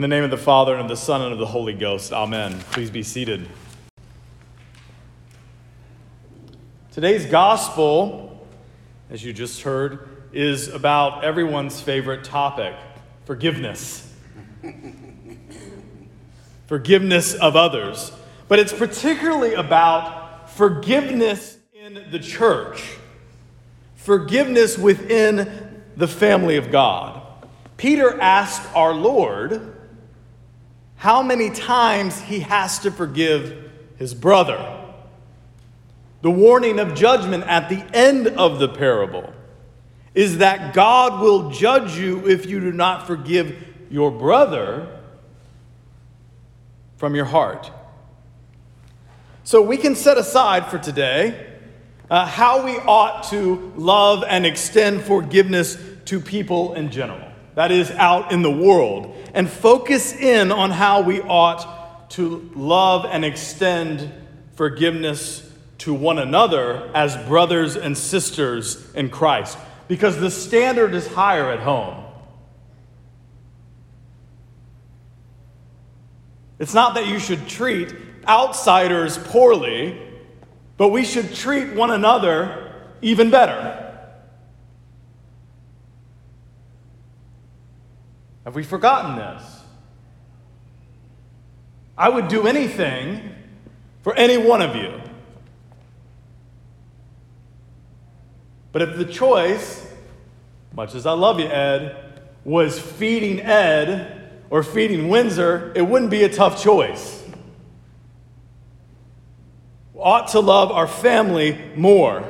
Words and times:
In 0.00 0.02
the 0.02 0.08
name 0.08 0.24
of 0.24 0.30
the 0.30 0.38
Father, 0.38 0.72
and 0.72 0.84
of 0.84 0.88
the 0.88 0.96
Son, 0.96 1.20
and 1.20 1.30
of 1.30 1.38
the 1.38 1.44
Holy 1.44 1.74
Ghost. 1.74 2.10
Amen. 2.10 2.58
Please 2.70 2.90
be 2.90 3.02
seated. 3.02 3.46
Today's 6.90 7.26
gospel, 7.26 8.48
as 9.10 9.22
you 9.22 9.34
just 9.34 9.60
heard, 9.60 10.08
is 10.32 10.68
about 10.68 11.22
everyone's 11.22 11.82
favorite 11.82 12.24
topic 12.24 12.74
forgiveness. 13.26 14.10
forgiveness 16.66 17.34
of 17.34 17.54
others. 17.54 18.10
But 18.48 18.58
it's 18.58 18.72
particularly 18.72 19.52
about 19.52 20.48
forgiveness 20.48 21.58
in 21.74 22.06
the 22.10 22.20
church, 22.20 22.96
forgiveness 23.96 24.78
within 24.78 25.82
the 25.94 26.08
family 26.08 26.56
of 26.56 26.70
God. 26.70 27.20
Peter 27.76 28.18
asked 28.18 28.66
our 28.74 28.94
Lord 28.94 29.76
how 31.00 31.22
many 31.22 31.48
times 31.48 32.20
he 32.20 32.40
has 32.40 32.78
to 32.80 32.90
forgive 32.90 33.70
his 33.96 34.12
brother. 34.12 34.84
The 36.20 36.30
warning 36.30 36.78
of 36.78 36.94
judgment 36.94 37.42
at 37.44 37.70
the 37.70 37.82
end 37.96 38.26
of 38.28 38.58
the 38.58 38.68
parable 38.68 39.32
is 40.14 40.38
that 40.38 40.74
God 40.74 41.22
will 41.22 41.50
judge 41.50 41.96
you 41.96 42.28
if 42.28 42.44
you 42.44 42.60
do 42.60 42.70
not 42.70 43.06
forgive 43.06 43.56
your 43.90 44.10
brother 44.10 45.00
from 46.98 47.14
your 47.14 47.24
heart. 47.24 47.70
So 49.42 49.62
we 49.62 49.78
can 49.78 49.96
set 49.96 50.18
aside 50.18 50.66
for 50.66 50.76
today 50.76 51.46
uh, 52.10 52.26
how 52.26 52.62
we 52.62 52.76
ought 52.76 53.22
to 53.30 53.72
love 53.74 54.22
and 54.28 54.44
extend 54.44 55.00
forgiveness 55.00 55.78
to 56.04 56.20
people 56.20 56.74
in 56.74 56.90
general, 56.90 57.29
that 57.54 57.70
is, 57.70 57.90
out 57.92 58.32
in 58.32 58.42
the 58.42 58.50
world, 58.50 59.16
and 59.34 59.48
focus 59.48 60.12
in 60.12 60.52
on 60.52 60.70
how 60.70 61.02
we 61.02 61.20
ought 61.20 62.10
to 62.10 62.50
love 62.54 63.04
and 63.04 63.24
extend 63.24 64.12
forgiveness 64.54 65.48
to 65.78 65.94
one 65.94 66.18
another 66.18 66.90
as 66.94 67.16
brothers 67.26 67.76
and 67.76 67.96
sisters 67.96 68.92
in 68.94 69.08
Christ 69.08 69.56
because 69.88 70.18
the 70.18 70.30
standard 70.30 70.94
is 70.94 71.06
higher 71.06 71.50
at 71.50 71.60
home. 71.60 72.04
It's 76.58 76.74
not 76.74 76.94
that 76.94 77.06
you 77.06 77.18
should 77.18 77.48
treat 77.48 77.94
outsiders 78.28 79.16
poorly, 79.16 79.98
but 80.76 80.88
we 80.88 81.04
should 81.04 81.34
treat 81.34 81.72
one 81.72 81.90
another 81.90 82.74
even 83.00 83.30
better. 83.30 83.79
Have 88.50 88.56
we 88.56 88.64
forgotten 88.64 89.14
this? 89.14 89.60
I 91.96 92.08
would 92.08 92.26
do 92.26 92.48
anything 92.48 93.32
for 94.02 94.12
any 94.16 94.38
one 94.38 94.60
of 94.60 94.74
you. 94.74 95.00
But 98.72 98.82
if 98.82 98.96
the 98.96 99.04
choice, 99.04 99.86
much 100.74 100.96
as 100.96 101.06
I 101.06 101.12
love 101.12 101.38
you, 101.38 101.46
Ed, 101.46 102.22
was 102.44 102.76
feeding 102.76 103.38
Ed 103.38 104.42
or 104.50 104.64
feeding 104.64 105.08
Windsor, 105.08 105.72
it 105.76 105.82
wouldn't 105.82 106.10
be 106.10 106.24
a 106.24 106.28
tough 106.28 106.60
choice. 106.60 107.22
We 109.94 110.00
ought 110.00 110.26
to 110.32 110.40
love 110.40 110.72
our 110.72 110.88
family 110.88 111.56
more. 111.76 112.24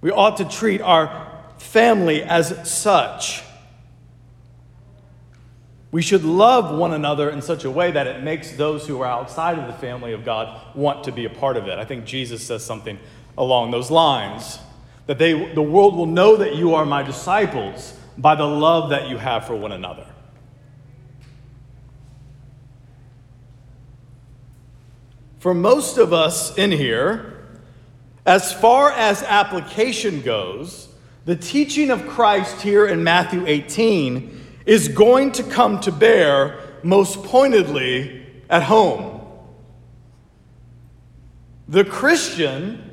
We 0.00 0.10
ought 0.10 0.38
to 0.38 0.44
treat 0.44 0.80
our 0.80 1.30
family 1.58 2.24
as 2.24 2.68
such. 2.68 3.44
We 5.94 6.02
should 6.02 6.24
love 6.24 6.76
one 6.76 6.92
another 6.92 7.30
in 7.30 7.40
such 7.40 7.62
a 7.62 7.70
way 7.70 7.92
that 7.92 8.08
it 8.08 8.24
makes 8.24 8.50
those 8.50 8.84
who 8.84 9.00
are 9.02 9.06
outside 9.06 9.60
of 9.60 9.68
the 9.68 9.74
family 9.74 10.12
of 10.12 10.24
God 10.24 10.60
want 10.74 11.04
to 11.04 11.12
be 11.12 11.24
a 11.24 11.30
part 11.30 11.56
of 11.56 11.68
it. 11.68 11.78
I 11.78 11.84
think 11.84 12.04
Jesus 12.04 12.44
says 12.44 12.64
something 12.64 12.98
along 13.38 13.70
those 13.70 13.92
lines. 13.92 14.58
That 15.06 15.18
they, 15.18 15.54
the 15.54 15.62
world 15.62 15.94
will 15.94 16.06
know 16.06 16.34
that 16.34 16.56
you 16.56 16.74
are 16.74 16.84
my 16.84 17.04
disciples 17.04 17.96
by 18.18 18.34
the 18.34 18.44
love 18.44 18.90
that 18.90 19.08
you 19.08 19.18
have 19.18 19.46
for 19.46 19.54
one 19.54 19.70
another. 19.70 20.04
For 25.38 25.54
most 25.54 25.96
of 25.96 26.12
us 26.12 26.58
in 26.58 26.72
here, 26.72 27.46
as 28.26 28.52
far 28.52 28.90
as 28.90 29.22
application 29.22 30.22
goes, 30.22 30.88
the 31.24 31.36
teaching 31.36 31.92
of 31.92 32.04
Christ 32.08 32.62
here 32.62 32.84
in 32.84 33.04
Matthew 33.04 33.46
18 33.46 34.40
is 34.66 34.88
going 34.88 35.32
to 35.32 35.42
come 35.42 35.80
to 35.80 35.92
bear 35.92 36.60
most 36.82 37.22
pointedly 37.24 38.26
at 38.48 38.62
home. 38.62 39.20
The 41.68 41.84
Christian 41.84 42.90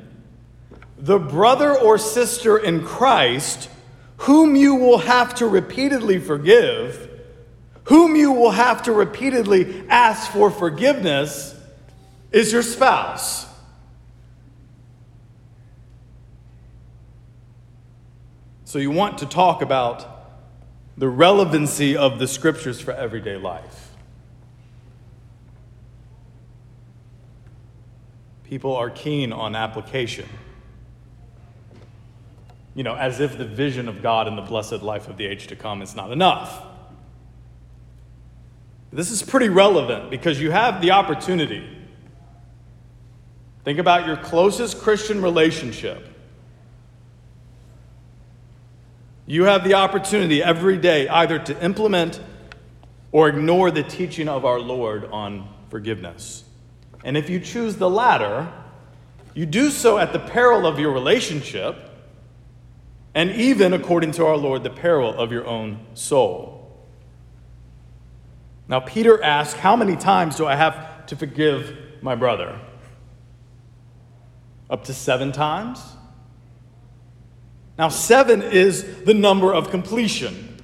the 1.02 1.18
brother 1.18 1.76
or 1.76 1.98
sister 1.98 2.56
in 2.56 2.84
Christ 2.84 3.68
whom 4.18 4.54
you 4.54 4.76
will 4.76 4.98
have 4.98 5.34
to 5.34 5.48
repeatedly 5.48 6.20
forgive, 6.20 7.10
whom 7.84 8.14
you 8.14 8.30
will 8.30 8.52
have 8.52 8.84
to 8.84 8.92
repeatedly 8.92 9.84
ask 9.88 10.30
for 10.30 10.48
forgiveness, 10.48 11.56
is 12.30 12.52
your 12.52 12.62
spouse. 12.62 13.46
So, 18.64 18.78
you 18.78 18.92
want 18.92 19.18
to 19.18 19.26
talk 19.26 19.60
about 19.60 20.11
the 20.96 21.08
relevancy 21.08 21.96
of 21.96 22.18
the 22.18 22.28
scriptures 22.28 22.80
for 22.80 22.92
everyday 22.92 23.36
life. 23.36 23.90
People 28.44 28.76
are 28.76 28.90
keen 28.90 29.32
on 29.32 29.56
application 29.56 30.28
you 32.74 32.82
know, 32.82 32.94
as 32.94 33.20
if 33.20 33.36
the 33.36 33.44
vision 33.44 33.88
of 33.88 34.02
God 34.02 34.26
and 34.26 34.36
the 34.36 34.42
blessed 34.42 34.82
life 34.82 35.08
of 35.08 35.16
the 35.16 35.26
age 35.26 35.48
to 35.48 35.56
come 35.56 35.82
is 35.82 35.94
not 35.94 36.10
enough. 36.10 36.62
This 38.92 39.10
is 39.10 39.22
pretty 39.22 39.48
relevant 39.48 40.10
because 40.10 40.40
you 40.40 40.50
have 40.50 40.80
the 40.80 40.90
opportunity. 40.90 41.66
Think 43.64 43.78
about 43.78 44.06
your 44.06 44.16
closest 44.16 44.80
Christian 44.80 45.22
relationship. 45.22 46.08
You 49.26 49.44
have 49.44 49.64
the 49.64 49.74
opportunity 49.74 50.42
every 50.42 50.78
day 50.78 51.08
either 51.08 51.38
to 51.38 51.64
implement 51.64 52.20
or 53.12 53.28
ignore 53.28 53.70
the 53.70 53.82
teaching 53.82 54.28
of 54.28 54.44
our 54.44 54.58
Lord 54.58 55.04
on 55.04 55.48
forgiveness. 55.68 56.44
And 57.04 57.16
if 57.16 57.30
you 57.30 57.40
choose 57.40 57.76
the 57.76 57.90
latter, 57.90 58.52
you 59.34 59.46
do 59.46 59.70
so 59.70 59.98
at 59.98 60.12
the 60.12 60.18
peril 60.18 60.66
of 60.66 60.78
your 60.78 60.92
relationship 60.92 61.90
and 63.14 63.30
even, 63.30 63.74
according 63.74 64.12
to 64.12 64.26
our 64.26 64.36
Lord, 64.36 64.62
the 64.62 64.70
peril 64.70 65.12
of 65.12 65.32
your 65.32 65.46
own 65.46 65.86
soul. 65.94 66.58
Now, 68.68 68.80
Peter 68.80 69.22
asks, 69.22 69.58
How 69.58 69.76
many 69.76 69.96
times 69.96 70.36
do 70.36 70.46
I 70.46 70.56
have 70.56 71.06
to 71.06 71.16
forgive 71.16 71.76
my 72.00 72.14
brother? 72.14 72.58
Up 74.70 74.84
to 74.84 74.94
seven 74.94 75.30
times? 75.30 75.78
Now, 77.78 77.88
seven 77.88 78.42
is 78.42 79.04
the 79.04 79.14
number 79.14 79.52
of 79.52 79.70
completion, 79.70 80.60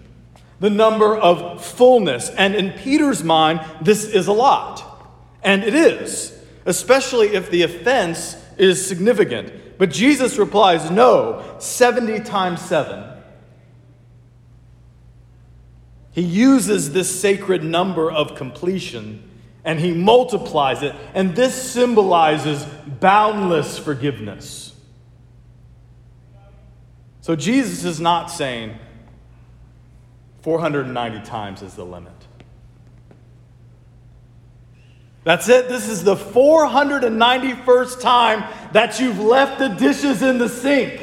the 0.61 0.71
number 0.71 1.17
of 1.17 1.65
fullness. 1.65 2.31
And 2.31 2.55
in 2.55 2.73
Peter's 2.73 3.25
mind, 3.25 3.61
this 3.83 4.05
is 4.05 4.27
a 4.27 4.33
lot. 4.33 4.85
And 5.43 5.65
it 5.65 5.75
is, 5.75 6.39
especially 6.67 7.29
if 7.29 7.51
the 7.51 7.63
offense 7.63 8.37
is 8.59 8.87
significant. 8.87 9.79
But 9.79 9.91
Jesus 9.91 10.37
replies, 10.39 10.91
No, 10.91 11.57
70 11.59 12.21
times 12.21 12.61
7. 12.63 13.05
He 16.13 16.23
uses 16.23 16.93
this 16.93 17.21
sacred 17.21 17.63
number 17.63 18.11
of 18.11 18.35
completion 18.35 19.23
and 19.65 19.79
he 19.79 19.93
multiplies 19.93 20.83
it, 20.83 20.95
and 21.13 21.37
this 21.37 21.55
symbolizes 21.55 22.65
boundless 23.01 23.79
forgiveness. 23.79 24.73
So 27.29 27.37
Jesus 27.37 27.85
is 27.85 28.01
not 28.01 28.31
saying 28.31 28.79
490 30.41 31.21
times 31.27 31.61
is 31.61 31.75
the 31.75 31.85
limit. 31.85 32.15
That's 35.25 35.47
it. 35.51 35.69
This 35.69 35.91
is 35.91 36.03
the 36.03 36.17
491st 36.17 38.01
time 38.01 38.45
that 38.73 38.99
you've 38.99 39.21
left 39.21 39.59
the 39.59 39.69
dishes 39.69 40.23
in 40.23 40.39
the 40.39 40.49
sink. 40.49 41.03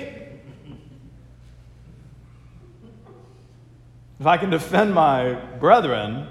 If 4.19 4.25
I 4.25 4.37
can 4.37 4.49
defend 4.49 4.95
my 4.95 5.33
brethren, 5.33 6.27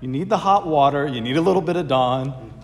you 0.00 0.08
need 0.08 0.30
the 0.30 0.38
hot 0.38 0.66
water, 0.66 1.06
you 1.06 1.20
need 1.20 1.36
a 1.36 1.42
little 1.42 1.60
bit 1.60 1.76
of 1.76 1.88
Dawn. 1.88 2.54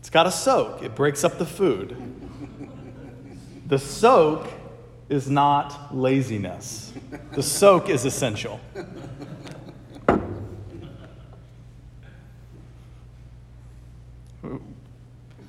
It's 0.00 0.10
got 0.10 0.24
to 0.24 0.32
soak, 0.32 0.82
it 0.82 0.96
breaks 0.96 1.22
up 1.22 1.38
the 1.38 1.46
food. 1.46 1.96
The 3.68 3.78
soak 3.78 4.48
is 5.08 5.30
not 5.30 5.94
laziness. 5.94 6.92
The 7.32 7.42
soak 7.42 7.88
is 7.88 8.04
essential. 8.04 8.60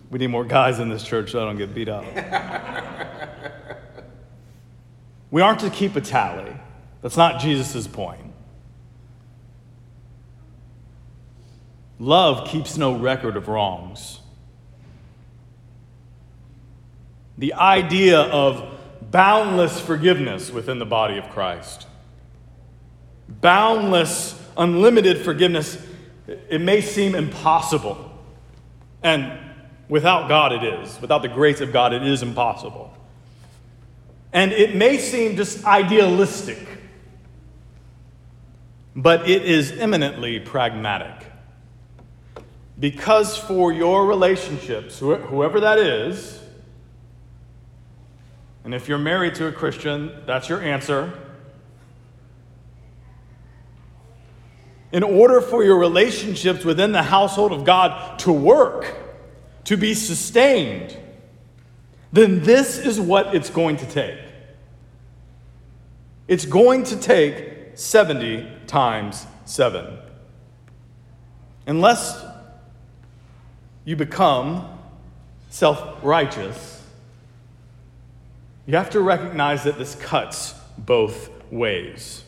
We 0.10 0.20
need 0.20 0.28
more 0.28 0.46
guys 0.46 0.80
in 0.80 0.90
this 0.90 1.04
church 1.04 1.32
so 1.32 1.42
I 1.42 1.46
don't 1.46 1.58
get 1.58 1.74
beat 1.74 1.90
up. 1.90 2.06
we 5.32 5.42
aren't 5.42 5.60
to 5.62 5.70
keep 5.70 5.96
a 5.96 6.02
tally. 6.02 6.56
That's 7.02 7.18
not 7.18 7.42
Jesus' 7.42 7.88
point. 7.88 8.22
Love 12.00 12.48
keeps 12.48 12.78
no 12.78 12.96
record 12.96 13.36
of 13.36 13.48
wrongs. 13.48 14.20
The 17.38 17.54
idea 17.54 18.22
of 18.22 18.77
boundless 19.12 19.80
forgiveness 19.80 20.52
within 20.52 20.80
the 20.80 20.86
body 20.86 21.18
of 21.18 21.30
Christ, 21.30 21.88
boundless, 23.28 24.42
unlimited 24.58 25.20
forgiveness, 25.20 25.78
it 26.28 26.62
may 26.62 26.82
seem 26.82 27.16
impossible. 27.16 28.12
And 29.04 29.38
without 29.88 30.28
God, 30.28 30.52
it 30.52 30.64
is. 30.64 31.00
Without 31.00 31.22
the 31.22 31.28
grace 31.28 31.62
of 31.62 31.72
God, 31.72 31.94
it 31.94 32.06
is 32.06 32.22
impossible. 32.22 32.94
And 34.34 34.52
it 34.52 34.76
may 34.76 34.98
seem 34.98 35.36
just 35.36 35.66
idealistic, 35.66 36.60
but 38.96 39.30
it 39.30 39.44
is 39.44 39.72
eminently 39.72 40.40
pragmatic. 40.40 41.26
Because 42.80 43.38
for 43.38 43.72
your 43.72 44.06
relationships, 44.06 45.00
whoever 45.00 45.60
that 45.62 45.80
is, 45.80 46.40
and 48.68 48.76
if 48.76 48.90
you're 48.90 48.98
married 48.98 49.34
to 49.36 49.48
a 49.48 49.52
Christian, 49.54 50.12
that's 50.26 50.50
your 50.50 50.62
answer. 50.62 51.18
In 54.92 55.04
order 55.04 55.40
for 55.40 55.64
your 55.64 55.78
relationships 55.78 56.66
within 56.66 56.92
the 56.92 57.04
household 57.04 57.54
of 57.54 57.64
God 57.64 58.20
to 58.20 58.34
work, 58.34 58.94
to 59.64 59.78
be 59.78 59.94
sustained, 59.94 60.98
then 62.12 62.44
this 62.44 62.78
is 62.78 63.00
what 63.00 63.34
it's 63.34 63.50
going 63.50 63.78
to 63.78 63.86
take. 63.86 64.20
It's 66.28 66.46
going 66.46 66.84
to 66.84 66.98
take 66.98 67.72
70 67.76 68.52
times 68.68 69.26
7. 69.46 69.98
Unless 71.68 72.22
you 73.86 73.96
become 73.96 74.78
self 75.50 76.04
righteous, 76.04 76.77
you 78.68 78.76
have 78.76 78.92
to 78.92 79.00
recognize 79.00 79.64
that 79.64 79.78
this 79.78 79.96
cuts 79.96 80.54
both 80.78 81.30
ways. 81.50 82.24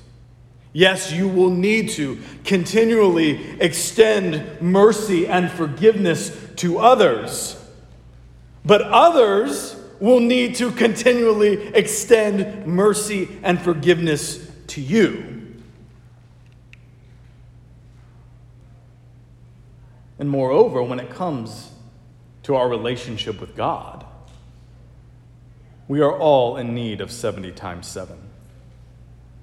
Yes, 0.72 1.12
you 1.12 1.28
will 1.28 1.50
need 1.50 1.90
to 1.92 2.20
continually 2.46 3.60
extend 3.60 4.62
mercy 4.62 5.28
and 5.28 5.52
forgiveness 5.52 6.36
to 6.58 6.80
others, 6.80 7.62
but 8.64 8.82
others 8.82 9.76
will 10.00 10.22
need 10.22 10.56
to 10.56 10.72
continually 10.72 11.68
extend 11.76 12.66
mercy 12.66 13.40
and 13.44 13.60
forgiveness 13.62 14.50
to 14.68 14.80
you. 14.80 15.58
And 20.18 20.30
moreover, 20.30 20.84
when 20.84 21.00
it 21.00 21.10
comes 21.10 21.72
to 22.44 22.56
our 22.56 22.70
relationship 22.70 23.42
with 23.42 23.56
God, 23.56 24.06
we 25.90 26.00
are 26.02 26.18
all 26.18 26.56
in 26.56 26.74
need 26.74 27.02
of 27.02 27.12
70 27.12 27.52
times 27.52 27.88
7. 27.88 28.16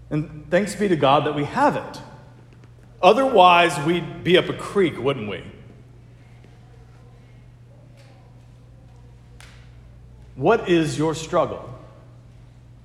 And 0.09 0.47
thanks 0.49 0.77
be 0.77 0.87
to 0.89 0.97
God 0.97 1.27
that 1.27 1.35
we 1.35 1.45
have 1.45 1.77
it. 1.77 2.01
Otherwise, 3.03 3.79
we'd 3.85 4.25
be 4.25 4.39
up 4.39 4.49
a 4.49 4.55
creek, 4.55 4.97
wouldn't 4.97 5.29
we? 5.29 5.43
What 10.37 10.69
is 10.69 10.97
your 10.97 11.15
struggle? 11.15 11.69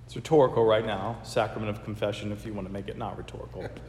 It's 0.07 0.15
rhetorical 0.15 0.65
right 0.65 0.85
now. 0.85 1.19
Sacrament 1.21 1.69
of 1.69 1.83
confession, 1.83 2.31
if 2.31 2.45
you 2.45 2.53
want 2.53 2.67
to 2.67 2.73
make 2.73 2.87
it 2.87 2.97
not 2.97 3.17
rhetorical. 3.17 3.69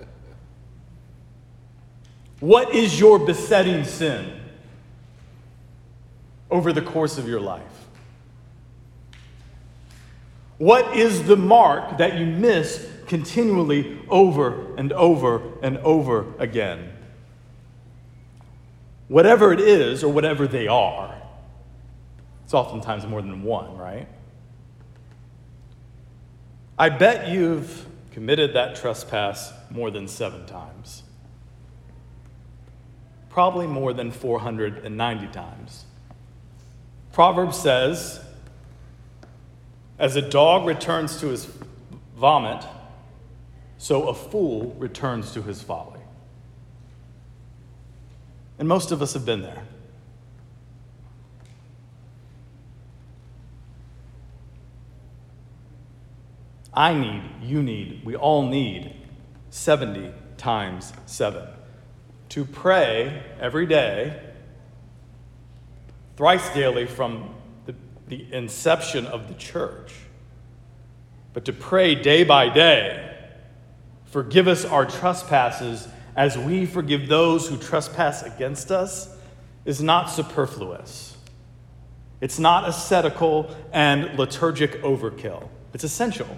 What 2.40 2.74
is 2.74 2.98
your 2.98 3.20
besetting 3.20 3.84
sin 3.84 4.40
over 6.50 6.72
the 6.72 6.82
course 6.82 7.16
of 7.16 7.28
your 7.28 7.38
life? 7.38 7.81
What 10.62 10.96
is 10.96 11.24
the 11.24 11.36
mark 11.36 11.98
that 11.98 12.16
you 12.18 12.24
miss 12.24 12.88
continually 13.08 13.98
over 14.08 14.76
and 14.76 14.92
over 14.92 15.42
and 15.60 15.76
over 15.78 16.32
again? 16.38 16.92
Whatever 19.08 19.52
it 19.52 19.58
is, 19.58 20.04
or 20.04 20.12
whatever 20.12 20.46
they 20.46 20.68
are, 20.68 21.20
it's 22.44 22.54
oftentimes 22.54 23.04
more 23.08 23.20
than 23.20 23.42
one, 23.42 23.76
right? 23.76 24.06
I 26.78 26.90
bet 26.90 27.28
you've 27.28 27.84
committed 28.12 28.54
that 28.54 28.76
trespass 28.76 29.52
more 29.68 29.90
than 29.90 30.06
seven 30.06 30.46
times 30.46 31.02
probably 33.30 33.66
more 33.66 33.94
than 33.94 34.10
490 34.10 35.26
times. 35.28 35.86
Proverbs 37.12 37.58
says, 37.58 38.21
As 40.02 40.16
a 40.16 40.20
dog 40.20 40.66
returns 40.66 41.20
to 41.20 41.28
his 41.28 41.48
vomit, 42.16 42.66
so 43.78 44.08
a 44.08 44.14
fool 44.14 44.74
returns 44.76 45.30
to 45.34 45.42
his 45.42 45.62
folly. 45.62 46.00
And 48.58 48.66
most 48.66 48.90
of 48.90 49.00
us 49.00 49.12
have 49.12 49.24
been 49.24 49.42
there. 49.42 49.62
I 56.74 56.94
need, 56.94 57.22
you 57.44 57.62
need, 57.62 58.04
we 58.04 58.16
all 58.16 58.44
need 58.44 58.96
70 59.50 60.10
times 60.36 60.92
7 61.06 61.46
to 62.30 62.44
pray 62.44 63.22
every 63.38 63.66
day, 63.66 64.20
thrice 66.16 66.52
daily 66.52 66.86
from 66.86 67.36
the, 68.12 68.36
inception 68.36 69.06
of 69.06 69.28
the 69.28 69.34
church, 69.34 69.92
but 71.32 71.46
to 71.46 71.52
pray 71.52 71.94
day 71.94 72.24
by 72.24 72.48
day, 72.48 73.16
forgive 74.06 74.48
us 74.48 74.64
our 74.64 74.84
trespasses 74.84 75.88
as 76.14 76.36
we 76.36 76.66
forgive 76.66 77.08
those 77.08 77.48
who 77.48 77.56
trespass 77.56 78.22
against 78.22 78.70
us, 78.70 79.16
is 79.64 79.80
not 79.80 80.10
superfluous. 80.10 81.16
It's 82.20 82.38
not 82.38 82.68
ascetical 82.68 83.54
and 83.72 84.18
liturgic 84.18 84.82
overkill. 84.82 85.48
It's 85.72 85.84
essential. 85.84 86.28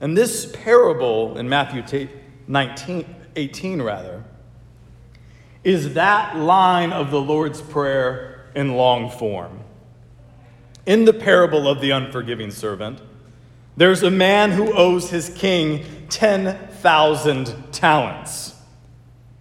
And 0.00 0.16
this 0.16 0.50
parable 0.64 1.36
in 1.36 1.48
Matthew 1.48 2.08
19, 2.48 3.14
18, 3.36 3.82
rather, 3.82 4.24
is 5.64 5.94
that 5.94 6.36
line 6.36 6.92
of 6.92 7.10
the 7.10 7.20
Lord's 7.20 7.62
Prayer 7.62 8.50
in 8.54 8.76
long 8.76 9.10
form. 9.10 9.60
In 10.86 11.06
the 11.06 11.14
parable 11.14 11.66
of 11.66 11.80
the 11.80 11.90
unforgiving 11.90 12.50
servant, 12.50 13.00
there's 13.76 14.02
a 14.02 14.10
man 14.10 14.52
who 14.52 14.72
owes 14.74 15.10
his 15.10 15.30
king 15.30 15.84
10,000 16.10 17.72
talents. 17.72 18.54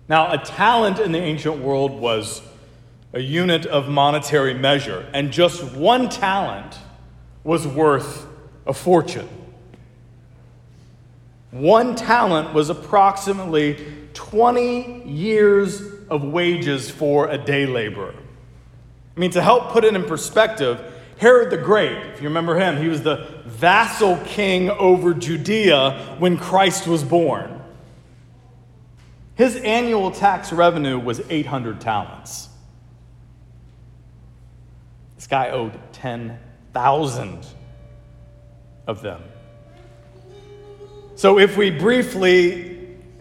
Now, 0.07 0.31
a 0.31 0.37
talent 0.37 0.99
in 0.99 1.11
the 1.11 1.19
ancient 1.19 1.57
world 1.57 1.91
was 1.91 2.41
a 3.11 3.19
unit 3.19 3.65
of 3.65 3.89
monetary 3.89 4.53
measure, 4.53 5.07
and 5.13 5.31
just 5.31 5.63
one 5.75 6.09
talent 6.09 6.79
was 7.43 7.67
worth 7.67 8.25
a 8.65 8.73
fortune. 8.73 9.29
One 11.51 11.95
talent 11.95 12.53
was 12.53 12.69
approximately 12.69 13.85
20 14.13 15.03
years 15.03 15.92
of 16.09 16.23
wages 16.23 16.89
for 16.89 17.29
a 17.29 17.37
day 17.37 17.65
laborer. 17.65 18.15
I 19.15 19.19
mean, 19.19 19.31
to 19.31 19.41
help 19.41 19.71
put 19.71 19.83
it 19.83 19.95
in 19.95 20.03
perspective, 20.05 20.81
Herod 21.17 21.51
the 21.51 21.57
Great, 21.57 21.97
if 22.13 22.21
you 22.21 22.27
remember 22.27 22.55
him, 22.55 22.77
he 22.77 22.87
was 22.87 23.03
the 23.03 23.27
vassal 23.45 24.17
king 24.25 24.69
over 24.69 25.13
Judea 25.13 26.15
when 26.19 26.37
Christ 26.37 26.87
was 26.87 27.03
born. 27.03 27.61
His 29.35 29.55
annual 29.57 30.11
tax 30.11 30.51
revenue 30.51 30.99
was 30.99 31.21
800 31.29 31.81
talents. 31.81 32.49
This 35.15 35.27
guy 35.27 35.49
owed 35.49 35.79
10,000 35.93 37.47
of 38.85 39.01
them. 39.01 39.21
So, 41.15 41.39
if 41.39 41.55
we 41.55 41.69
briefly 41.69 42.72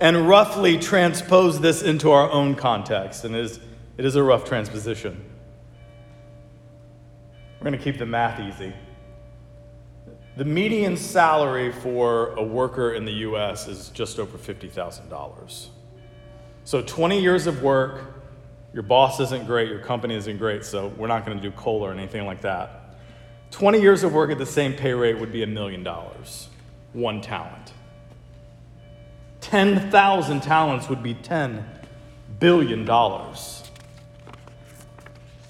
and 0.02 0.28
roughly 0.28 0.76
transpose 0.76 1.60
this 1.60 1.80
into 1.80 2.10
our 2.10 2.28
own 2.28 2.56
context, 2.56 3.24
and 3.24 3.36
it 3.36 3.44
is, 3.44 3.60
it 3.96 4.04
is 4.04 4.16
a 4.16 4.22
rough 4.22 4.44
transposition, 4.44 5.24
We're 7.60 7.70
going 7.70 7.78
to 7.78 7.84
keep 7.84 7.98
the 7.98 8.06
math 8.06 8.40
easy. 8.40 8.74
The 10.36 10.44
median 10.44 10.96
salary 10.96 11.70
for 11.70 12.30
a 12.30 12.42
worker 12.42 12.94
in 12.94 13.04
the 13.04 13.12
US 13.12 13.68
is 13.68 13.90
just 13.90 14.18
over 14.18 14.36
$50,000. 14.36 15.68
So 16.64 16.82
20 16.82 17.20
years 17.20 17.46
of 17.46 17.62
work, 17.62 18.24
your 18.74 18.82
boss 18.82 19.20
isn't 19.20 19.46
great, 19.46 19.68
your 19.68 19.78
company 19.78 20.16
isn't 20.16 20.36
great, 20.36 20.64
so 20.64 20.88
we're 20.96 21.06
not 21.06 21.24
going 21.24 21.38
to 21.38 21.42
do 21.42 21.52
COLA 21.52 21.90
or 21.90 21.92
anything 21.92 22.26
like 22.26 22.40
that. 22.40 22.96
20 23.52 23.80
years 23.80 24.02
of 24.02 24.12
work 24.12 24.32
at 24.32 24.38
the 24.38 24.46
same 24.46 24.72
pay 24.72 24.94
rate 24.94 25.20
would 25.20 25.30
be 25.30 25.44
a 25.44 25.46
million 25.46 25.84
dollars, 25.84 26.48
one 26.92 27.20
talent. 27.20 27.71
10,000 29.52 30.40
talents 30.42 30.88
would 30.88 31.02
be 31.02 31.14
$10 31.14 31.62
billion. 32.40 32.88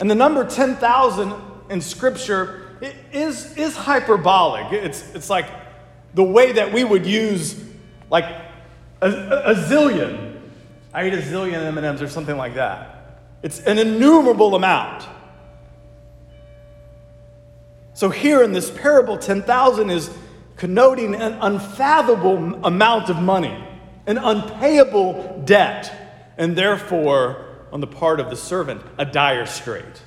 And 0.01 0.11
the 0.11 0.15
number 0.17 0.45
10,000 0.45 1.33
in 1.71 1.81
Scripture 1.81 2.81
is, 3.13 3.57
is 3.57 3.77
hyperbolic. 3.77 4.73
It's, 4.73 5.15
it's 5.15 5.31
like 5.31 5.47
the 6.15 6.25
way 6.25 6.51
that 6.51 6.73
we 6.73 6.83
would 6.83 7.07
use 7.07 7.65
like 8.11 8.25
a, 9.01 9.09
a, 9.09 9.55
zillion. 9.55 10.41
I 10.93 11.05
ate 11.05 11.15
a 11.15 11.23
zillion 11.23 11.65
M&Ms 11.77 12.03
or 12.03 12.09
something 12.09 12.37
like 12.37 12.57
that. 12.57 13.21
It's 13.45 13.61
an 13.61 13.79
innumerable 13.79 14.57
amount. 14.57 15.07
So 17.95 18.11
here 18.11 18.43
in 18.43 18.51
this 18.51 18.69
parable, 18.69 19.17
10,000 19.17 19.91
is 19.91 20.11
connoting 20.57 21.15
an 21.15 21.35
unfathomable 21.41 22.67
amount 22.67 23.09
of 23.09 23.23
money, 23.23 23.69
an 24.07 24.19
unpayable 24.19 25.43
debt, 25.45 26.35
and 26.37 26.57
therefore, 26.57 27.47
on 27.73 27.81
the 27.81 27.87
part 27.87 28.21
of 28.21 28.31
the 28.31 28.37
servant, 28.37 28.83
a 28.99 29.05
dire 29.05 29.47
strait. 29.47 30.03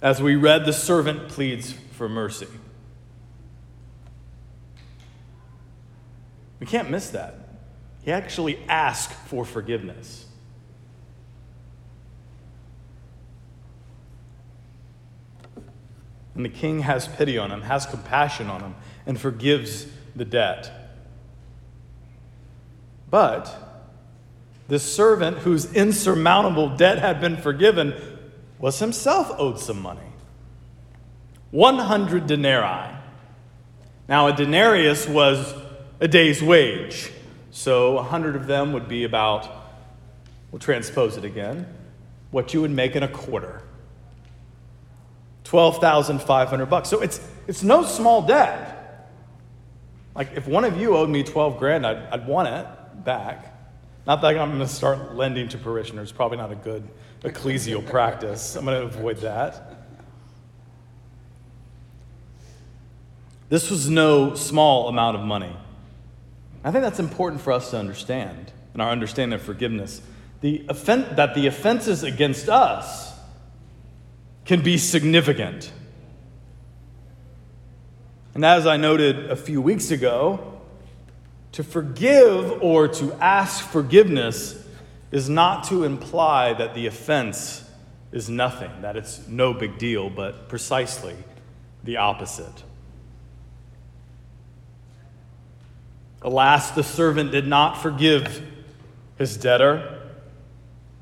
As 0.00 0.20
we 0.20 0.34
read, 0.34 0.64
the 0.64 0.72
servant 0.72 1.28
pleads 1.28 1.72
for 1.92 2.08
mercy. 2.08 2.48
We 6.58 6.66
can't 6.66 6.90
miss 6.90 7.10
that. 7.10 7.34
He 8.02 8.10
actually 8.10 8.58
asks 8.68 9.14
for 9.26 9.44
forgiveness. 9.44 10.26
And 16.34 16.44
the 16.44 16.48
king 16.48 16.80
has 16.80 17.06
pity 17.06 17.38
on 17.38 17.50
him, 17.50 17.62
has 17.62 17.86
compassion 17.86 18.48
on 18.48 18.60
him, 18.60 18.74
and 19.06 19.20
forgives 19.20 19.86
the 20.14 20.24
debt. 20.24 20.70
But 23.10 23.54
this 24.68 24.82
servant 24.82 25.38
whose 25.38 25.72
insurmountable 25.72 26.76
debt 26.76 26.98
had 26.98 27.20
been 27.20 27.36
forgiven 27.36 27.94
was 28.58 28.78
himself 28.78 29.30
owed 29.38 29.58
some 29.58 29.82
money 29.82 30.00
100 31.50 32.26
denarii. 32.26 32.96
Now, 34.08 34.28
a 34.28 34.32
denarius 34.32 35.06
was 35.06 35.54
a 36.00 36.08
day's 36.08 36.42
wage, 36.42 37.12
so 37.50 37.92
100 37.92 38.34
of 38.34 38.46
them 38.46 38.72
would 38.72 38.88
be 38.88 39.04
about, 39.04 39.48
we'll 40.50 40.58
transpose 40.58 41.18
it 41.18 41.24
again, 41.24 41.66
what 42.30 42.54
you 42.54 42.62
would 42.62 42.70
make 42.70 42.96
in 42.96 43.02
a 43.02 43.08
quarter. 43.08 43.62
12,500 45.44 46.66
bucks. 46.66 46.88
So 46.88 47.02
it's, 47.02 47.20
it's 47.46 47.62
no 47.62 47.84
small 47.84 48.22
debt. 48.22 48.71
Like 50.14 50.32
if 50.36 50.46
one 50.46 50.64
of 50.64 50.78
you 50.78 50.96
owed 50.96 51.08
me 51.08 51.22
12 51.22 51.58
grand, 51.58 51.86
I'd, 51.86 51.98
I'd 52.10 52.26
want 52.26 52.48
it 52.48 53.04
back. 53.04 53.48
Not 54.06 54.20
that 54.22 54.36
I'm 54.36 54.50
going 54.50 54.60
to 54.60 54.66
start 54.66 55.14
lending 55.14 55.48
to 55.48 55.58
parishioners, 55.58 56.12
probably 56.12 56.38
not 56.38 56.50
a 56.50 56.56
good 56.56 56.86
ecclesial 57.22 57.86
practice. 57.88 58.56
I'm 58.56 58.64
going 58.64 58.80
to 58.80 58.86
avoid 58.86 59.18
that. 59.18 59.76
This 63.48 63.70
was 63.70 63.88
no 63.88 64.34
small 64.34 64.88
amount 64.88 65.16
of 65.16 65.22
money. 65.22 65.54
I 66.64 66.70
think 66.70 66.82
that's 66.82 66.98
important 66.98 67.40
for 67.40 67.52
us 67.52 67.70
to 67.70 67.78
understand 67.78 68.52
in 68.74 68.80
our 68.80 68.90
understanding 68.90 69.34
of 69.34 69.42
forgiveness. 69.42 70.00
The 70.40 70.64
offen- 70.68 71.14
that 71.16 71.34
the 71.34 71.46
offenses 71.46 72.02
against 72.02 72.48
us 72.48 73.12
can 74.44 74.62
be 74.62 74.78
significant. 74.78 75.70
And 78.34 78.44
as 78.44 78.66
I 78.66 78.76
noted 78.76 79.30
a 79.30 79.36
few 79.36 79.60
weeks 79.60 79.90
ago, 79.90 80.60
to 81.52 81.62
forgive 81.62 82.62
or 82.62 82.88
to 82.88 83.12
ask 83.14 83.64
forgiveness 83.64 84.58
is 85.10 85.28
not 85.28 85.64
to 85.64 85.84
imply 85.84 86.54
that 86.54 86.74
the 86.74 86.86
offense 86.86 87.62
is 88.10 88.30
nothing, 88.30 88.70
that 88.80 88.96
it's 88.96 89.26
no 89.28 89.52
big 89.52 89.76
deal, 89.78 90.08
but 90.08 90.48
precisely 90.48 91.14
the 91.84 91.98
opposite. 91.98 92.62
Alas, 96.22 96.70
the 96.70 96.84
servant 96.84 97.32
did 97.32 97.46
not 97.46 97.82
forgive 97.82 98.42
his 99.18 99.36
debtor, 99.36 100.00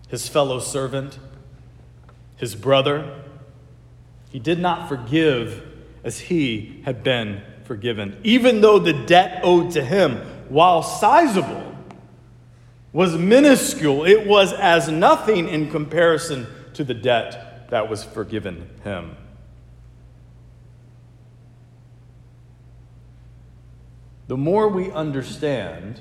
his 0.09 0.29
fellow 0.29 0.59
servant, 0.59 1.19
his 2.37 2.57
brother. 2.57 3.23
He 4.31 4.41
did 4.41 4.59
not 4.59 4.89
forgive 4.89 5.70
as 6.05 6.19
he 6.19 6.83
had 6.85 7.03
been 7.03 7.43
forgiven, 7.65 8.19
even 8.25 8.61
though 8.61 8.79
the 8.79 8.93
debt 8.93 9.41
owed 9.43 9.73
to 9.73 9.85
him, 9.85 10.17
while 10.49 10.83
sizable, 10.83 11.75
was 12.93 13.17
minuscule. 13.17 14.05
It 14.05 14.27
was 14.27 14.53
as 14.53 14.89
nothing 14.89 15.49
in 15.49 15.71
comparison 15.71 16.47
to 16.75 16.85
the 16.85 16.95
debt 16.95 17.71
that 17.71 17.89
was 17.89 18.03
forgiven 18.03 18.69
him. 18.83 19.17
The 24.27 24.37
more 24.37 24.69
we 24.69 24.91
understand 24.93 26.01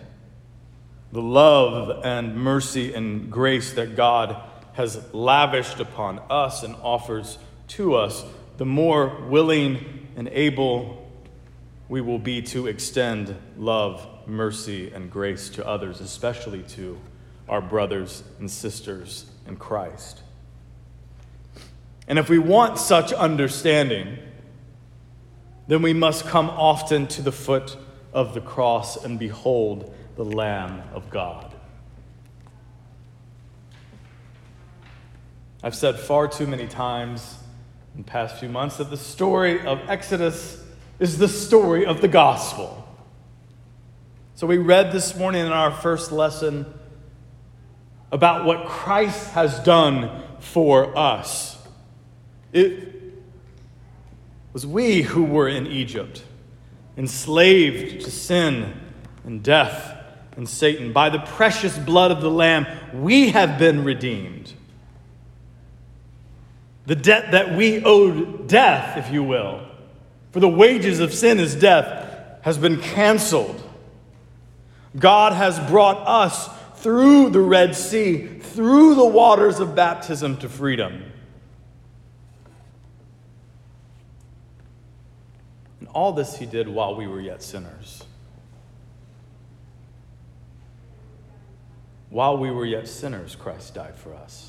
the 1.11 1.21
love 1.21 2.05
and 2.05 2.35
mercy 2.35 2.93
and 2.93 3.31
grace 3.31 3.73
that 3.73 3.95
God 3.95 4.37
has 4.73 5.03
lavished 5.13 5.79
upon 5.79 6.19
us 6.29 6.63
and 6.63 6.75
offers 6.83 7.39
to 7.69 7.95
us, 7.95 8.23
the 8.59 8.65
more 8.65 9.15
willing 9.29 10.05
and 10.17 10.27
able 10.33 11.09
we 11.87 12.01
will 12.01 12.19
be 12.19 12.41
to 12.41 12.67
extend 12.67 13.33
love 13.57 14.05
mercy 14.27 14.91
and 14.91 15.09
grace 15.09 15.47
to 15.47 15.65
others, 15.65 16.01
especially 16.01 16.61
to 16.63 16.99
our 17.47 17.61
brothers 17.61 18.21
and 18.37 18.51
sisters 18.51 19.25
in 19.47 19.55
Christ. 19.55 20.21
And 22.05 22.19
if 22.19 22.27
we 22.27 22.37
want 22.37 22.77
such 22.77 23.13
understanding, 23.13 24.19
then 25.69 25.81
we 25.81 25.93
must 25.93 26.25
come 26.25 26.49
often 26.49 27.07
to 27.07 27.21
the 27.21 27.31
foot 27.31 27.77
of 28.11 28.33
the 28.33 28.41
cross 28.41 29.01
and 29.05 29.17
behold 29.17 29.95
the 30.17 30.25
Lamb 30.25 30.83
of 30.93 31.09
God. 31.09 31.55
I've 35.63 35.75
said 35.75 35.97
far 35.97 36.27
too 36.27 36.45
many 36.45 36.67
times 36.67 37.37
in 37.93 38.01
the 38.01 38.08
past 38.08 38.38
few 38.38 38.50
months 38.50 38.77
that 38.77 38.89
the 38.89 38.98
story 38.98 39.65
of 39.65 39.79
Exodus 39.89 40.63
is 41.00 41.17
the 41.17 41.27
story 41.27 41.86
of 41.86 42.01
the 42.01 42.08
gospel. 42.08 42.75
So, 44.36 44.48
we 44.48 44.58
read 44.58 44.91
this 44.91 45.17
morning 45.17 45.46
in 45.46 45.51
our 45.51 45.72
first 45.72 46.12
lesson 46.12 46.65
about 48.12 48.46
what 48.46 48.67
Christ 48.67 49.31
has 49.31 49.60
done 49.60 50.24
for 50.39 50.98
us. 50.98 51.58
It 52.53 53.13
was 54.53 54.65
we 54.65 55.01
who 55.01 55.24
were 55.24 55.48
in 55.48 55.67
Egypt, 55.67 56.24
enslaved 56.98 58.03
to 58.05 58.12
sin 58.12 58.74
and 59.24 59.43
death 59.43 59.96
and 60.36 60.48
Satan. 60.48 60.93
By 60.93 61.10
the 61.10 61.19
precious 61.19 61.77
blood 61.77 62.12
of 62.12 62.22
the 62.22 62.31
Lamb, 62.31 62.65
we 62.93 63.29
have 63.29 63.60
been 63.60 63.84
redeemed. 63.84 64.53
The 66.89 66.96
debt 66.96 67.34
that 67.34 67.55
we 67.55 67.84
owed 67.84 68.48
death, 68.48 68.98
if 68.98 69.13
you 69.13 69.24
will, 69.24 69.63
for 70.31 70.39
the 70.39 70.50
wages 70.50 71.00
of 71.00 71.13
sin 71.13 71.39
is 71.39 71.53
death, 71.53 72.41
has 72.41 72.58
been 72.58 72.81
canceled. 72.81 73.62
God 74.98 75.34
has 75.34 75.60
brought 75.69 75.98
us 76.08 76.50
through 76.77 77.29
the 77.29 77.41
Red 77.41 77.75
Sea, 77.75 78.39
through 78.39 78.96
the 78.96 79.05
waters 79.05 79.60
of 79.60 79.75
baptism 79.75 80.38
to 80.38 80.50
freedom. 80.50 81.03
And 85.79 85.89
all 85.89 86.12
this 86.12 86.39
he 86.39 86.48
did 86.48 86.67
while 86.67 86.96
we 86.96 87.05
were 87.05 87.22
yet 87.22 87.43
sinners. 87.43 88.03
While 92.10 92.39
we 92.39 92.50
were 92.50 92.65
yet 92.65 92.88
sinners, 92.88 93.36
Christ 93.36 93.75
died 93.75 93.96
for 93.96 94.15
us. 94.15 94.48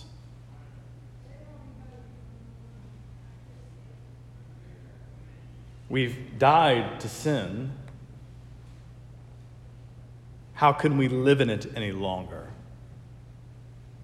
We've 5.90 6.38
died 6.38 7.00
to 7.00 7.08
sin 7.08 7.72
how 10.60 10.74
can 10.74 10.98
we 10.98 11.08
live 11.08 11.40
in 11.40 11.48
it 11.48 11.72
any 11.74 11.90
longer? 11.90 12.50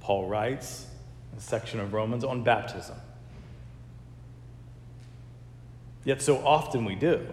Paul 0.00 0.26
writes 0.26 0.86
in 1.30 1.36
a 1.36 1.40
section 1.42 1.80
of 1.80 1.92
Romans 1.92 2.24
on 2.24 2.44
baptism. 2.44 2.96
Yet 6.02 6.22
so 6.22 6.38
often 6.38 6.86
we 6.86 6.94
do. 6.94 7.26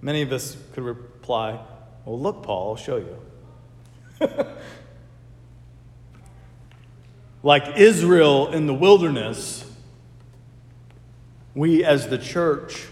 Many 0.00 0.22
of 0.22 0.32
us 0.32 0.56
could 0.72 0.82
reply, 0.82 1.60
Well, 2.04 2.18
look, 2.18 2.42
Paul, 2.42 2.70
I'll 2.70 2.76
show 2.76 2.96
you. 2.96 4.26
like 7.44 7.76
Israel 7.76 8.50
in 8.52 8.66
the 8.66 8.74
wilderness, 8.74 9.70
we 11.54 11.84
as 11.84 12.08
the 12.08 12.18
church 12.18 12.88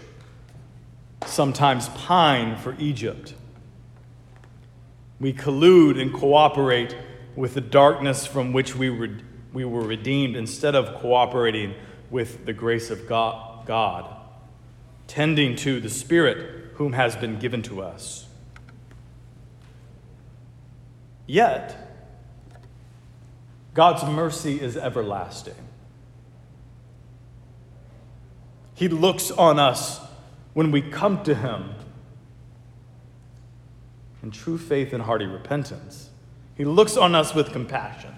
sometimes 1.31 1.89
pine 1.89 2.57
for 2.57 2.75
Egypt. 2.77 3.33
We 5.19 5.33
collude 5.33 6.01
and 6.01 6.13
cooperate 6.13 6.95
with 7.35 7.53
the 7.53 7.61
darkness 7.61 8.25
from 8.25 8.53
which 8.53 8.75
we 8.75 8.89
were, 8.89 9.09
we 9.53 9.65
were 9.65 9.81
redeemed 9.81 10.35
instead 10.35 10.75
of 10.75 10.99
cooperating 11.01 11.73
with 12.09 12.45
the 12.45 12.53
grace 12.53 12.89
of 12.89 13.07
God, 13.07 13.65
God, 13.65 14.13
tending 15.07 15.55
to 15.57 15.79
the 15.79 15.89
Spirit 15.89 16.73
whom 16.75 16.93
has 16.93 17.15
been 17.15 17.39
given 17.39 17.61
to 17.63 17.81
us. 17.81 18.27
Yet, 21.27 21.77
God's 23.73 24.03
mercy 24.03 24.59
is 24.59 24.75
everlasting. 24.75 25.55
He 28.73 28.89
looks 28.89 29.31
on 29.31 29.59
us 29.59 30.01
when 30.53 30.71
we 30.71 30.81
come 30.81 31.23
to 31.23 31.35
Him 31.35 31.71
in 34.23 34.31
true 34.31 34.57
faith 34.57 34.93
and 34.93 35.03
hearty 35.03 35.25
repentance. 35.25 36.09
He 36.55 36.65
looks 36.65 36.97
on 36.97 37.15
us 37.15 37.33
with 37.33 37.51
compassion. 37.51 38.13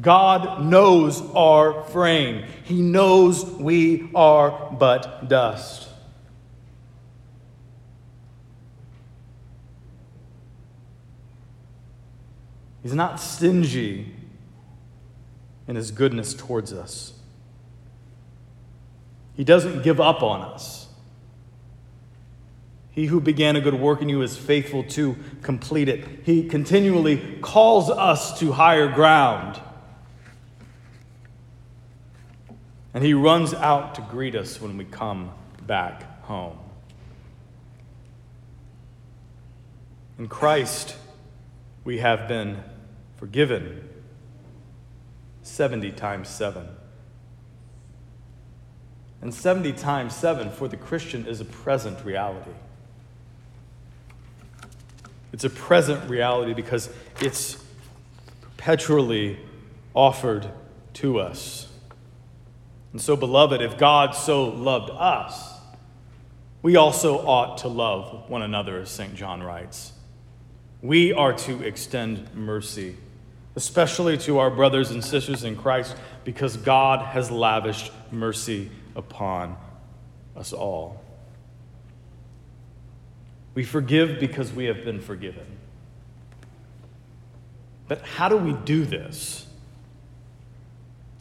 God 0.00 0.64
knows 0.64 1.20
our 1.34 1.82
frame. 1.84 2.44
He 2.64 2.80
knows 2.80 3.44
we 3.44 4.10
are 4.14 4.70
but 4.78 5.28
dust. 5.28 5.88
He's 12.82 12.94
not 12.94 13.20
stingy 13.20 14.14
in 15.68 15.76
his 15.76 15.90
goodness 15.90 16.32
towards 16.32 16.72
us. 16.72 17.12
He 19.36 19.44
doesn't 19.44 19.82
give 19.82 20.00
up 20.00 20.22
on 20.22 20.42
us. 20.42 20.88
He 22.90 23.06
who 23.06 23.20
began 23.20 23.56
a 23.56 23.60
good 23.60 23.74
work 23.74 24.02
in 24.02 24.08
you 24.08 24.20
is 24.22 24.36
faithful 24.36 24.82
to 24.84 25.16
complete 25.42 25.88
it. 25.88 26.06
He 26.24 26.48
continually 26.48 27.38
calls 27.40 27.88
us 27.88 28.38
to 28.40 28.52
higher 28.52 28.88
ground. 28.88 29.60
And 32.92 33.04
he 33.04 33.14
runs 33.14 33.54
out 33.54 33.94
to 33.94 34.02
greet 34.02 34.34
us 34.34 34.60
when 34.60 34.76
we 34.76 34.84
come 34.84 35.30
back 35.66 36.24
home. 36.24 36.58
In 40.18 40.28
Christ, 40.28 40.96
we 41.84 41.98
have 41.98 42.26
been 42.28 42.62
forgiven 43.16 43.88
70 45.42 45.92
times 45.92 46.28
7. 46.28 46.66
And 49.22 49.34
70 49.34 49.72
times 49.74 50.14
7 50.16 50.50
for 50.50 50.68
the 50.68 50.76
Christian 50.76 51.26
is 51.26 51.40
a 51.40 51.44
present 51.44 52.04
reality. 52.04 52.52
It's 55.32 55.44
a 55.44 55.50
present 55.50 56.08
reality 56.10 56.54
because 56.54 56.90
it's 57.20 57.62
perpetually 58.40 59.38
offered 59.94 60.50
to 60.94 61.20
us. 61.20 61.68
And 62.92 63.00
so, 63.00 63.14
beloved, 63.14 63.60
if 63.62 63.78
God 63.78 64.14
so 64.14 64.44
loved 64.44 64.90
us, 64.90 65.54
we 66.62 66.76
also 66.76 67.18
ought 67.18 67.58
to 67.58 67.68
love 67.68 68.28
one 68.28 68.42
another, 68.42 68.80
as 68.80 68.90
St. 68.90 69.14
John 69.14 69.42
writes. 69.42 69.92
We 70.82 71.12
are 71.12 71.32
to 71.32 71.62
extend 71.62 72.34
mercy, 72.34 72.96
especially 73.54 74.18
to 74.18 74.38
our 74.38 74.50
brothers 74.50 74.90
and 74.90 75.04
sisters 75.04 75.44
in 75.44 75.56
Christ, 75.56 75.94
because 76.24 76.56
God 76.56 77.00
has 77.00 77.30
lavished 77.30 77.92
mercy 78.10 78.70
upon 79.00 79.56
us 80.36 80.52
all. 80.52 81.02
We 83.54 83.64
forgive 83.64 84.20
because 84.20 84.52
we 84.52 84.66
have 84.66 84.84
been 84.84 85.00
forgiven. 85.00 85.58
But 87.88 88.02
how 88.02 88.28
do 88.28 88.36
we 88.36 88.52
do 88.52 88.84
this? 88.84 89.46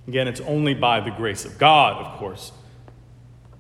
Again, 0.07 0.27
it's 0.27 0.41
only 0.41 0.75
by 0.75 0.99
the 0.99 1.09
grace 1.09 1.45
of 1.45 1.57
God, 1.57 2.05
of 2.05 2.19
course. 2.19 2.51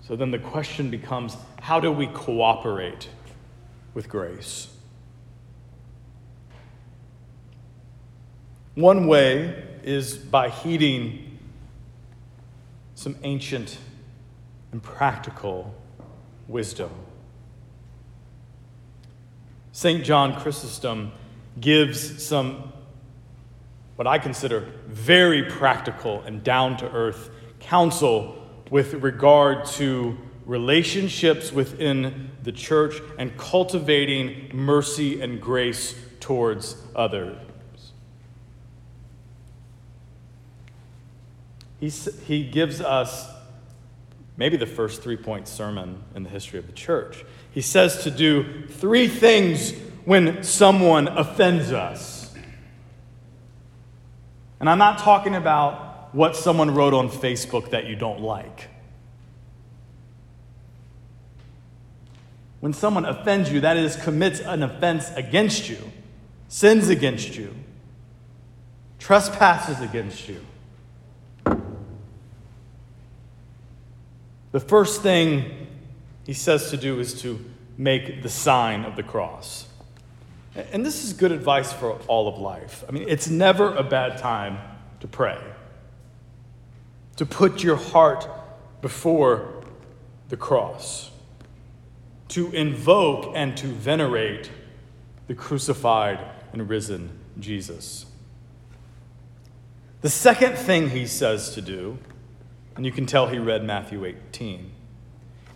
So 0.01 0.15
then 0.15 0.29
the 0.29 0.39
question 0.39 0.91
becomes 0.91 1.35
how 1.61 1.79
do 1.79 1.91
we 1.91 2.07
cooperate 2.07 3.09
with 3.93 4.09
grace? 4.09 4.67
One 8.75 9.07
way 9.07 9.63
is 9.83 10.15
by 10.15 10.49
heeding 10.49 11.39
some 12.95 13.15
ancient 13.23 13.77
and 14.71 14.81
practical 14.81 15.73
wisdom. 16.47 16.91
St. 19.71 20.03
John 20.03 20.39
Chrysostom 20.39 21.11
gives 21.59 22.23
some 22.23 22.73
what 23.95 24.07
I 24.07 24.17
consider 24.17 24.61
very 24.87 25.43
practical 25.43 26.21
and 26.21 26.43
down 26.43 26.77
to 26.77 26.89
earth 26.89 27.29
counsel 27.59 28.47
with 28.69 28.93
regard 28.93 29.65
to 29.65 30.17
relationships 30.45 31.51
within 31.51 32.31
the 32.43 32.51
church 32.51 32.95
and 33.17 33.37
cultivating 33.37 34.49
mercy 34.53 35.21
and 35.21 35.41
grace 35.41 35.95
towards 36.19 36.75
others. 36.95 37.37
He, 41.79 41.89
he 41.89 42.43
gives 42.45 42.81
us 42.81 43.29
maybe 44.39 44.55
the 44.55 44.65
first 44.65 45.03
three 45.03 45.17
point 45.17 45.47
sermon 45.47 46.01
in 46.15 46.23
the 46.23 46.29
history 46.29 46.57
of 46.57 46.65
the 46.65 46.73
church. 46.73 47.25
He 47.51 47.61
says 47.61 48.03
to 48.03 48.09
do 48.09 48.65
three 48.67 49.07
things 49.07 49.73
when 50.05 50.41
someone 50.43 51.09
offends 51.09 51.73
us. 51.73 52.33
And 54.59 54.69
I'm 54.69 54.77
not 54.77 54.99
talking 54.99 55.35
about 55.35 56.15
what 56.15 56.35
someone 56.35 56.73
wrote 56.73 56.93
on 56.93 57.09
Facebook 57.09 57.71
that 57.71 57.85
you 57.85 57.95
don't 57.95 58.21
like. 58.21 58.69
When 62.61 62.73
someone 62.73 63.05
offends 63.05 63.51
you, 63.51 63.61
that 63.61 63.77
is, 63.77 63.95
commits 63.97 64.39
an 64.39 64.63
offense 64.63 65.11
against 65.15 65.69
you, 65.69 65.79
sins 66.47 66.89
against 66.89 67.35
you, 67.35 67.53
trespasses 68.99 69.81
against 69.81 70.27
you. 70.27 70.45
The 74.51 74.59
first 74.59 75.01
thing 75.01 75.67
he 76.25 76.33
says 76.33 76.69
to 76.71 76.77
do 76.77 76.99
is 76.99 77.21
to 77.21 77.43
make 77.77 78.23
the 78.23 78.29
sign 78.29 78.83
of 78.83 78.95
the 78.95 79.03
cross. 79.03 79.67
And 80.71 80.85
this 80.85 81.03
is 81.03 81.13
good 81.13 81.31
advice 81.31 81.71
for 81.71 81.93
all 82.07 82.27
of 82.27 82.39
life. 82.39 82.83
I 82.87 82.91
mean, 82.91 83.05
it's 83.07 83.29
never 83.29 83.73
a 83.75 83.83
bad 83.83 84.17
time 84.17 84.57
to 84.99 85.07
pray, 85.07 85.39
to 87.15 87.25
put 87.25 87.63
your 87.63 87.77
heart 87.77 88.27
before 88.81 89.63
the 90.29 90.37
cross, 90.37 91.11
to 92.29 92.51
invoke 92.51 93.31
and 93.35 93.55
to 93.57 93.67
venerate 93.67 94.51
the 95.27 95.35
crucified 95.35 96.19
and 96.51 96.67
risen 96.67 97.11
Jesus. 97.39 98.05
The 100.01 100.09
second 100.09 100.57
thing 100.57 100.89
he 100.89 101.05
says 101.05 101.53
to 101.55 101.61
do, 101.61 101.99
and 102.79 102.85
you 102.85 102.93
can 102.93 103.05
tell 103.05 103.27
he 103.27 103.37
read 103.37 103.61
Matthew 103.61 104.05
18, 104.05 104.71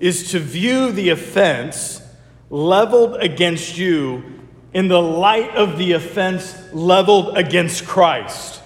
is 0.01 0.31
to 0.31 0.39
view 0.39 0.91
the 0.91 1.07
offense 1.07 2.01
leveled 2.49 3.15
against 3.15 3.77
you 3.77 4.41
in 4.73 4.89
the 4.89 5.01
light 5.01 5.51
of 5.51 5.77
the 5.77 5.93
offense 5.93 6.53
leveled 6.73 7.37
against 7.37 7.85
Christ. 7.85 8.61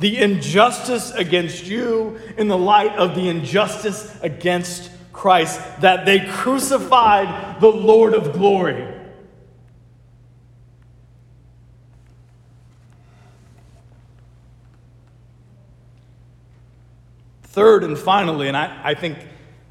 The 0.00 0.18
injustice 0.18 1.12
against 1.12 1.66
you 1.66 2.18
in 2.36 2.48
the 2.48 2.58
light 2.58 2.90
of 2.96 3.14
the 3.14 3.28
injustice 3.28 4.18
against 4.20 4.90
Christ, 5.12 5.60
that 5.80 6.04
they 6.06 6.26
crucified 6.26 7.60
the 7.60 7.70
Lord 7.70 8.14
of 8.14 8.32
glory. 8.32 8.84
Third 17.56 17.84
and 17.84 17.96
finally, 17.96 18.48
and 18.48 18.56
I, 18.56 18.80
I 18.84 18.92
think 18.92 19.16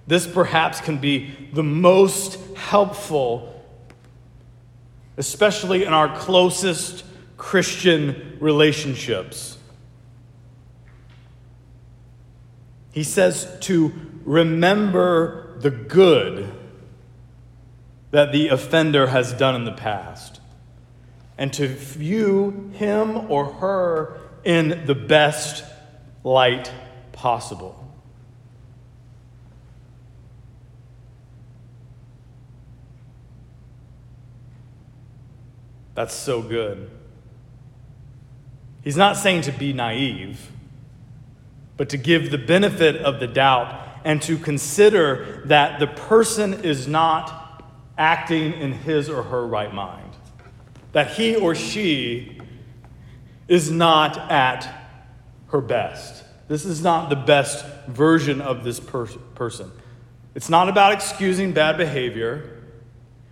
this 0.08 0.26
perhaps 0.26 0.82
can 0.82 0.98
be 0.98 1.36
the 1.54 1.62
most 1.62 2.40
helpful 2.56 3.52
especially 5.18 5.84
in 5.84 5.94
our 5.94 6.18
closest 6.18 7.06
Christian 7.38 8.38
relationships. 8.40 9.60
He 12.92 13.04
says 13.04 13.56
to 13.62 13.94
remember 14.24 15.56
the 15.60 15.70
good 15.70 16.52
that 18.10 18.32
the 18.32 18.48
offender 18.48 19.06
has 19.06 19.32
done 19.32 19.54
in 19.54 19.64
the 19.64 19.74
past 19.74 20.42
and 21.38 21.54
to 21.54 21.68
view 21.68 22.72
him 22.74 23.30
or 23.30 23.46
her 23.54 24.18
in 24.44 24.88
the 24.88 24.96
best 24.96 25.64
light 26.24 26.72
possible. 27.16 27.82
That's 35.96 36.14
so 36.14 36.42
good. 36.42 36.92
He's 38.84 38.98
not 38.98 39.16
saying 39.16 39.44
to 39.44 39.52
be 39.52 39.72
naive, 39.72 40.52
but 41.78 41.90
to 41.90 41.98
give 41.98 42.32
the 42.32 42.38
benefit 42.38 42.98
of 42.98 43.20
the 43.20 43.28
doubt 43.28 43.82
and 44.04 44.22
to 44.24 44.38
consider 44.38 45.42
that 45.46 45.80
the 45.80 45.88
person 45.88 46.66
is 46.66 46.88
not 46.88 47.64
acting 47.98 48.54
in 48.54 48.74
his 48.74 49.10
or 49.10 49.24
her 49.24 49.48
right 49.48 49.74
mind, 49.74 50.12
that 50.92 51.12
he 51.12 51.36
or 51.36 51.56
she 51.56 52.40
is 53.48 53.72
not 53.72 54.30
at 54.30 54.68
her 55.48 55.62
best. 55.62 56.26
This 56.48 56.66
is 56.66 56.82
not 56.82 57.10
the 57.10 57.16
best 57.16 57.66
version 57.88 58.42
of 58.42 58.64
this 58.64 58.80
per- 58.80 59.08
person. 59.08 59.72
It's 60.36 60.50
not 60.50 60.70
about 60.70 60.94
excusing 60.94 61.54
bad 61.54 61.78
behavior. 61.78 62.62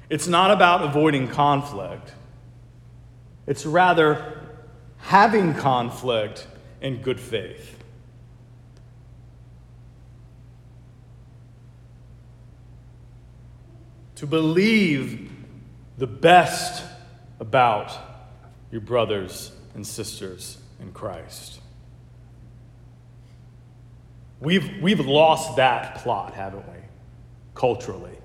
It's 0.10 0.28
not 0.28 0.52
about 0.52 0.84
avoiding 0.84 1.28
conflict. 1.28 2.14
It's 3.46 3.66
rather 3.66 4.42
having 4.98 5.54
conflict 5.54 6.48
in 6.82 7.02
good 7.02 7.20
faith. 7.20 7.78
To 14.16 14.28
believe 14.28 15.30
the 15.98 16.08
best 16.08 16.84
about 17.40 17.92
your 18.72 18.82
brothers 18.82 19.52
and 19.76 19.86
sisters 19.86 20.58
in 20.80 20.92
Christ. 20.94 21.60
We've, 24.44 24.82
we've 24.82 25.00
lost 25.00 25.56
that 25.56 26.00
plot, 26.00 26.34
haven't 26.34 26.68
we? 26.68 26.80
Culturally. 27.56 28.18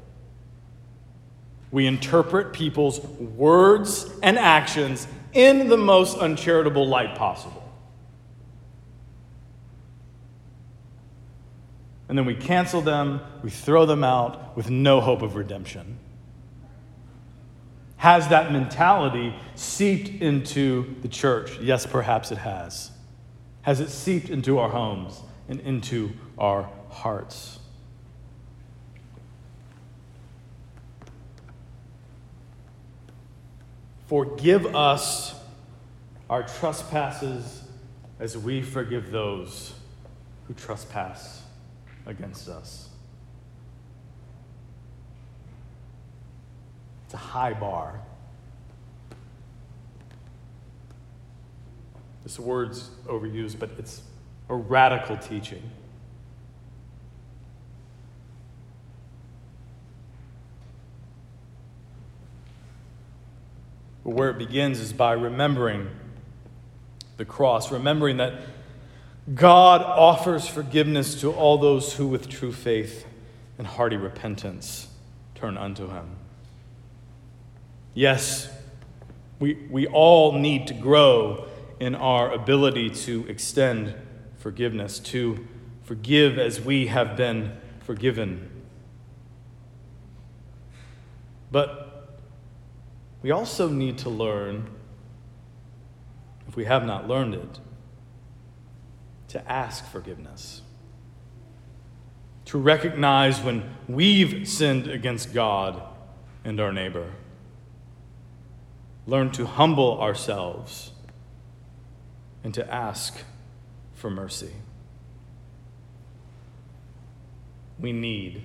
We 1.71 1.87
interpret 1.87 2.53
people's 2.53 2.99
words 2.99 4.11
and 4.21 4.37
actions 4.37 5.07
in 5.33 5.69
the 5.69 5.77
most 5.77 6.19
uncharitable 6.19 6.89
light 6.89 7.15
possible. 7.15 7.63
And 12.09 12.19
then 12.19 12.25
we 12.25 12.35
cancel 12.35 12.81
them, 12.81 13.21
we 13.45 13.51
throw 13.51 13.87
them 13.87 14.03
out 14.03 14.57
with 14.57 14.71
no 14.71 15.01
hope 15.01 15.23
of 15.23 15.37
redemption. 15.37 16.01
Has 17.99 18.27
that 18.29 18.51
mentality 18.51 19.37
seeped 19.55 20.21
into 20.21 20.97
the 21.03 21.09
church? 21.09 21.61
Yes, 21.61 21.87
perhaps 21.87 22.33
it 22.33 22.39
has. 22.39 22.91
Has 23.63 23.79
it 23.79 23.91
seeped 23.91 24.31
into 24.31 24.59
our 24.59 24.71
homes 24.71 25.21
and 25.49 25.61
into 25.61 26.13
our 26.39 26.69
hearts? 26.91 27.59
Forgive 34.07 34.75
us 34.75 35.35
our 36.31 36.43
trespasses 36.43 37.63
as 38.21 38.37
we 38.37 38.63
forgive 38.63 39.11
those 39.11 39.75
who 40.47 40.55
trespass 40.55 41.43
against 42.07 42.49
us. 42.49 42.89
It's 47.05 47.15
a 47.15 47.19
high 47.19 47.55
bar. 47.55 48.01
This 52.23 52.39
word's 52.39 52.91
overused, 53.07 53.59
but 53.59 53.71
it's 53.79 54.03
a 54.49 54.55
radical 54.55 55.17
teaching. 55.17 55.63
But 64.05 64.15
where 64.15 64.31
it 64.31 64.39
begins 64.39 64.81
is 64.81 64.93
by 64.93 65.13
remembering 65.13 65.89
the 67.19 67.25
cross, 67.25 67.71
remembering 67.71 68.17
that 68.19 68.41
God 69.35 69.83
offers 69.83 70.49
forgiveness 70.49 71.21
to 71.21 71.31
all 71.33 71.59
those 71.59 71.93
who, 71.93 72.07
with 72.07 72.29
true 72.29 72.53
faith 72.53 73.07
and 73.59 73.67
hearty 73.67 73.97
repentance, 73.97 74.89
turn 75.35 75.59
unto 75.59 75.91
Him. 75.91 76.17
Yes, 77.93 78.49
we, 79.39 79.55
we 79.71 79.87
all 79.87 80.33
need 80.33 80.69
to 80.69 80.75
grow 80.75 81.47
in 81.79 81.95
our 81.95 82.33
ability 82.33 82.91
to 82.91 83.27
extend 83.29 83.95
forgiveness, 84.49 84.99
to 84.99 85.47
forgive 85.85 86.39
as 86.39 86.59
we 86.59 86.87
have 86.87 87.19
been 87.19 87.53
forgiven. 87.81 88.49
But 91.53 92.19
we 93.21 93.31
also 93.31 93.69
need 93.69 93.99
to 93.99 94.09
learn, 94.09 94.71
if 96.49 96.57
we 96.57 96.65
have 96.65 96.87
not 96.87 97.07
learned 97.07 97.35
it, 97.35 97.61
to 99.29 99.53
ask 99.53 99.85
forgiveness. 99.93 100.63
To 102.47 102.57
recognize 102.57 103.43
when 103.43 103.75
we've 103.87 104.49
sinned 104.49 104.89
against 104.89 105.35
God 105.35 105.83
and 106.43 106.59
our 106.59 106.73
neighbor. 106.73 107.13
Learn 109.07 109.31
to 109.33 109.45
humble 109.45 110.01
ourselves 110.01 110.93
and 112.43 112.55
to 112.55 112.67
ask 112.73 113.25
for 113.99 114.11
mercy. 114.11 114.53
We 117.79 117.93
need 117.93 118.43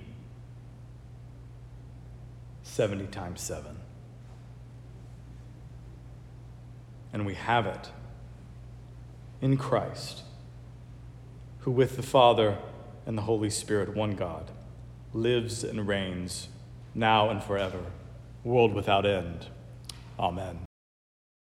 70 2.62 3.06
times 3.06 3.40
7. 3.40 3.76
and 7.14 7.24
we 7.24 7.34
have 7.34 7.64
it 7.64 7.90
in 9.40 9.56
Christ, 9.56 10.24
who 11.60 11.70
with 11.70 11.94
the 11.96 12.02
Father 12.02 12.58
and 13.06 13.16
the 13.16 13.22
Holy 13.22 13.50
Spirit, 13.50 13.94
one 13.94 14.16
God, 14.16 14.50
lives 15.12 15.62
and 15.62 15.86
reigns 15.86 16.48
now 16.92 17.30
and 17.30 17.40
forever, 17.42 17.84
world 18.42 18.74
without 18.74 19.06
end. 19.06 19.46
Amen. 20.18 20.64